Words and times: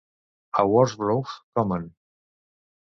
A 0.61 0.63
Worsbrough 0.71 1.29
Common. 1.59 1.87